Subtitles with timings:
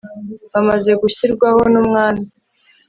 [0.51, 2.23] Bamaze gushyirwaho numwami